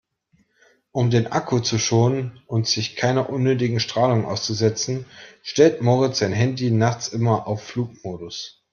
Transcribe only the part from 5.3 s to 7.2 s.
stellt Moritz sein Handy nachts